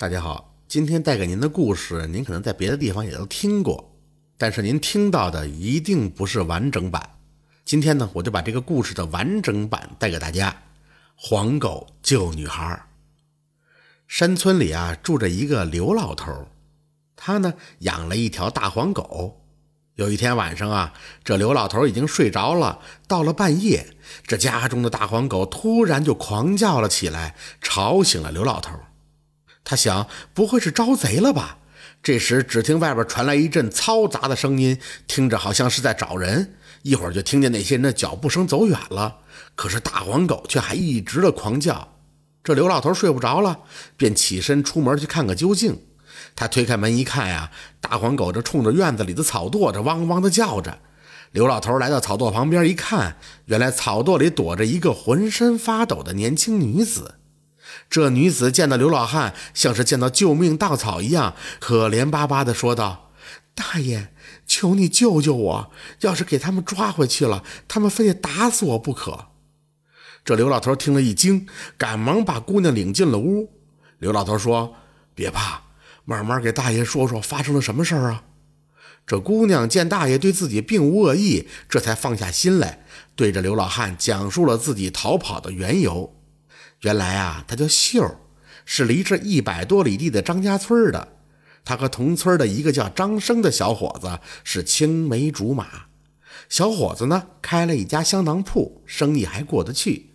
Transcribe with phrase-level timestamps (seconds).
[0.00, 3.92] 大家好，今天带给您的故事，您可能在别的地方也都听过，
[4.36, 7.18] 但是您听到的一定不是完整版。
[7.64, 10.54] 今天呢，我就把这个故事的完整版带给大家。
[11.16, 12.80] 黄狗救女孩。
[14.06, 16.46] 山村里啊，住着一个刘老头，
[17.16, 19.40] 他呢养了一条大黄狗。
[19.96, 20.94] 有一天晚上啊，
[21.24, 23.84] 这刘老头已经睡着了，到了半夜，
[24.24, 28.78] 这家中的大黄狗突然就狂叫了起来，吵醒了刘老头。
[29.68, 31.58] 他想，不会是招贼了吧？
[32.02, 36.54] 这时，只听外边传来一阵嘈杂的声音，听着好像是在找人。
[36.80, 39.18] 一会儿就听见那些人的脚步声走远了，
[39.54, 41.86] 可是大黄狗却还一直的狂叫。
[42.42, 43.58] 这刘老头睡不着了，
[43.98, 45.78] 便起身出门去看个究竟。
[46.34, 50.78] 他推开门一看呀，大黄狗正冲着院子里的草垛这汪汪的叫着。
[51.32, 57.16] 刘老头来到草垛旁边一看，原来草垛里躲着一个浑身发抖的年轻女子。
[57.90, 63.10] 这女子见到刘老汉，像是见到救命稻草一样，可怜巴巴地说道
[63.54, 64.12] ：“大爷，
[64.46, 65.70] 求你救救我！
[66.00, 69.26] 要是给他们抓回去了，他们非得打死我不可。”
[70.24, 71.46] 这刘老头听了一惊，
[71.78, 73.50] 赶忙把姑娘领进了屋。
[73.98, 74.74] 刘老头说
[75.14, 75.62] ：“别怕，
[76.04, 78.24] 慢慢给大爷说说发生了什么事儿啊。”
[79.06, 82.84] 这姑娘见大爷对自己并无恶意，这才放下心来，
[83.16, 86.14] 对着刘老汉讲述了自己逃跑的缘由。
[86.82, 88.20] 原来啊，他叫秀，
[88.64, 91.08] 是离这一百多里地的张家村的。
[91.64, 95.86] 他和同村的一个叫张生的小伙子是青梅竹马。
[96.48, 100.10] 小伙子呢，开了一家香囊铺，生意还过得去。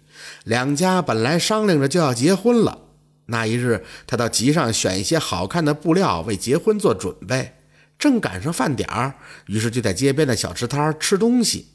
[0.46, 2.80] 两家本来商量着就要结婚了。
[3.26, 7.56] 那一日，他到集上选一些好看的布料，为结婚做准备。
[8.00, 9.16] 正赶上饭点儿，
[9.48, 11.68] 于是就在街边的小吃摊吃东西。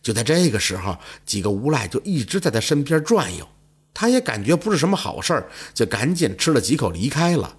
[0.00, 3.46] 就在这个时候，几个无赖就一直在他身边转悠。
[4.00, 7.54] 他也感觉不是什么好事儿，就赶紧吃了几口离开了。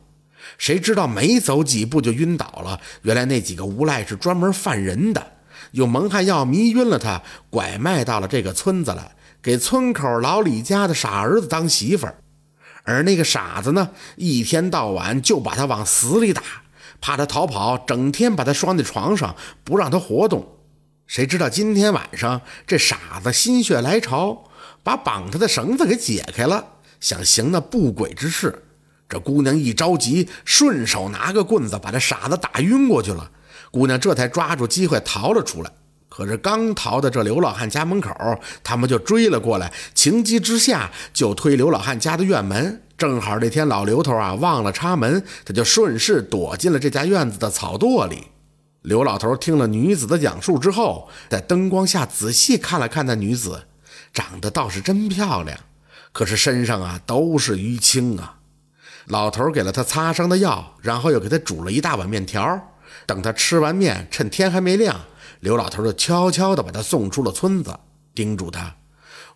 [0.58, 2.82] 谁知道没走几步就晕倒了。
[3.04, 5.34] 原来那几个无赖是专门犯人的，
[5.74, 12.16] 用蒙汗药迷晕了他，拐卖到了这个村子来，给村口老李家的傻儿子当媳妇儿。
[12.82, 16.42] 而那个傻子呢，一天到晚就把他往死里打，
[17.00, 20.58] 怕他逃跑，整天把他拴在床上，不让他活动。
[21.06, 24.46] 谁知道今天晚上这傻子心血来潮。
[24.84, 26.66] 把绑他的绳子给解开了，
[27.00, 28.64] 想行那不轨之事。
[29.08, 33.30] 这姑娘一着急，顺手拿个棍子把这傻子打晕过去了。
[33.70, 35.72] 姑娘这才抓住机会逃了出来。
[36.10, 38.12] 可是刚逃到这刘老汉家门口，
[38.64, 39.72] 他们就追了过来。
[39.94, 42.82] 情急之下，就推刘老汉家的院门。
[42.98, 48.28] 正好那天老刘头啊忘了插门，他就顺势躲进了这家院子的草垛里。
[48.82, 53.64] 刘老头听了女子的讲述之后，在灯光下仔细看了看那女子。
[54.14, 55.60] 长得倒是真漂亮，
[56.12, 58.40] 可是身上啊都是淤青啊。
[59.06, 62.68] 老头给了他擦伤的药，然后又给他煮了一大碗面条。
[63.06, 65.02] 等他吃完面，趁天还没亮，
[65.40, 67.80] 刘老头就悄悄地把他送出了村子，
[68.14, 68.76] 叮嘱他：“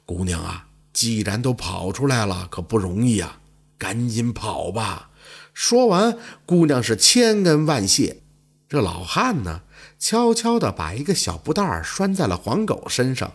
[0.06, 3.40] 姑娘啊，既然都跑出来了，可不容易啊，
[3.78, 5.10] 赶紧跑吧。”
[5.54, 8.22] 说完，姑娘是千恩万谢。
[8.68, 9.62] 这老汉呢，
[9.98, 13.32] 悄悄地把一个小布袋拴在了黄狗身上。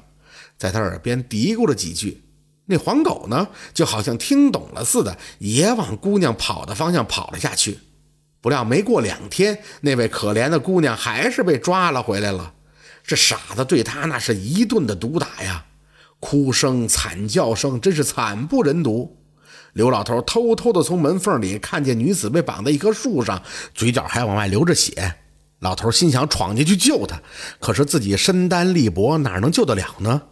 [0.60, 2.22] 在他耳边嘀咕了几句，
[2.66, 7.78] 那黄狗呢，就好像听懂了似的，也往姑娘跑的方向跑了下去。
[8.42, 12.52] 不料没过两天，那位可怜的姑娘还是被抓了回来了。
[13.02, 15.64] 这傻子对他那是一顿的毒打呀，
[16.20, 19.16] 哭声、惨叫声，真是惨不忍睹。
[19.72, 23.42] 刘老头偷偷的从门缝里看见女子被绑在一棵树上，
[23.74, 25.16] 嘴角还往外流着血。
[25.60, 27.20] 老头心想闯进去救她，
[27.60, 30.22] 可是自己身单力薄，哪能救得了呢？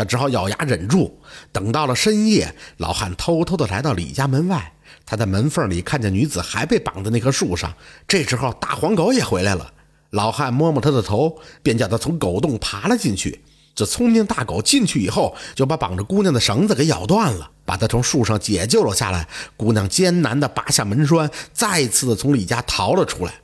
[0.00, 1.20] 他只好咬牙忍住，
[1.52, 4.72] 等到了深夜，老汉偷偷的来到李家门外，
[5.04, 7.70] 他在门缝里看见女子还被绑在那棵树上。
[8.08, 9.74] 这时候，大黄狗也回来了。
[10.08, 13.44] 老汉摸摸他的头，便叫他从狗洞爬了进去。
[13.74, 19.28] 这聪明大狗进去以后，就把绑着姑娘的绳子给咬断了，把她从树上解救了下来。
[19.54, 23.34] 姑娘艰难地拔下门栓，再次的从李家逃了出来。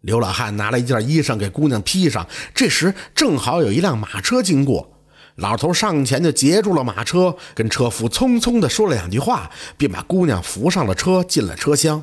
[0.00, 2.26] 刘老汉拿了一件衣裳给姑娘披上。
[2.54, 4.94] 这时，正好有一辆马车经过。
[5.38, 12.02] 老头上前就截住了马车，跟车夫匆匆地说了两句话，便把姑娘扶上了车，进了车厢。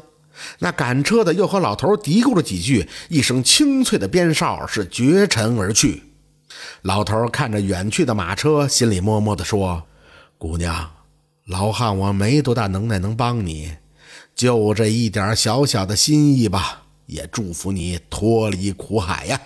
[0.59, 6.03] 那赶车的又和老头嘀咕了几句，一声清脆的鞭哨是绝尘而去。
[6.83, 9.83] 老头看着远去的马车，心里默默地说
[10.37, 10.91] ：“姑娘，
[11.45, 13.73] 老汉我没多大能耐能帮你，
[14.33, 19.37] 就这一点小小的心意吧，也祝福你脱离苦海呀。”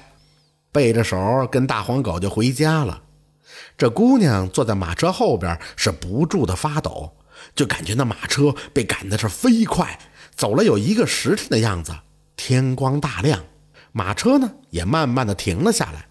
[0.72, 1.18] 背着手
[1.52, 3.02] 跟大黄狗就回家了。
[3.80, 7.14] 这姑娘坐在马车后边，是不住的发抖，
[7.56, 9.98] 就感觉那马车被赶的是飞快，
[10.36, 11.94] 走了有一个时辰的样子，
[12.36, 13.42] 天光大亮，
[13.94, 16.08] 马车呢也慢慢的停了下来。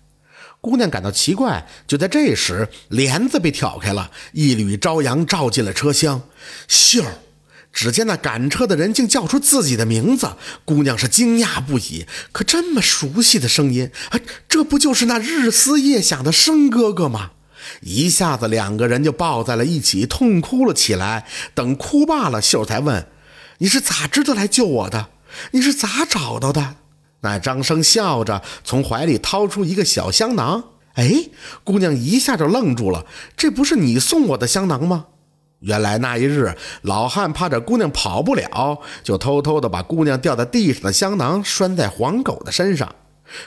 [0.63, 6.23] 姑娘感到奇怪，就在这时，帘子被挑开了，一缕朝阳照进了车厢。
[6.69, 7.05] 秀，
[7.71, 12.07] 只见那赶车的人竟叫出自己的名字，姑娘是惊讶不已。
[12.33, 14.19] 可这么熟悉的声音，啊，
[14.49, 17.33] 这不就是那日思夜想的生哥哥吗？
[17.81, 21.27] 一下子两个人就抱在了一起，痛哭了起来。
[21.55, 23.07] 等哭罢了，秀才问
[23.59, 25.09] ：“你是咋知道来救我的？
[25.53, 26.77] 你是咋找到的？”
[27.23, 31.29] 那张生笑着从怀里掏出一个小香囊，哎，
[31.65, 33.05] 姑娘一下就愣住了。
[33.37, 35.07] 这不是你送我的香囊吗？
[35.61, 42.95] 原来那一日，老汉怕这姑娘跑不了，就偷偷的把姑娘掉在地上的香囊拴在黄狗的身上。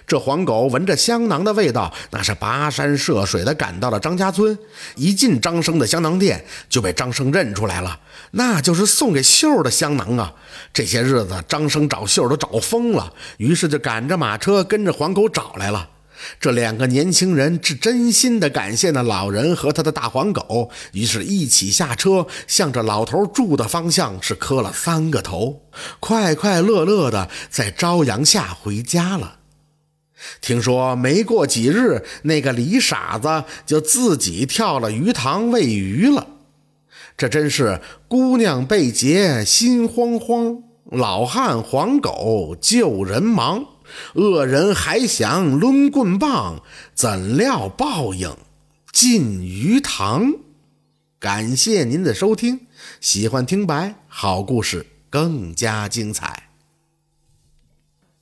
[0.06, 4.58] 这黄狗闻着香囊的味道，那是跋山涉水的赶到了张家村。
[4.96, 8.00] 一进张生的香囊店，就被张生认出来了，
[8.32, 10.34] 那就是送给秀儿的香囊啊！
[10.74, 15.90] 这些日子，张生找秀儿都找疯了，于是就赶着马车跟着黄狗找来了。
[16.40, 25.64] 这两个年轻人是真心的感谢那老人和他的大黄狗，于是一起下车，向着老头住的方向是磕了三个头，
[26.00, 29.41] 快快乐乐的在朝阳下回家了。
[30.42, 36.28] 听说没过几日，那个李傻子就自己跳了鱼塘喂鱼了。
[37.18, 43.66] 这真是姑娘被劫心慌慌，老汉黄狗救人忙，
[44.14, 46.64] 恶人还想抡棍棒，
[46.96, 48.36] 怎料报应
[48.92, 50.34] 进鱼塘。
[51.20, 52.62] 感谢您的收听，
[53.00, 56.41] 喜欢听白好故事更加精彩。